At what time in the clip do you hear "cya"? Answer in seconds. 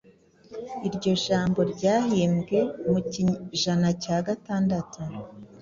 4.01-4.01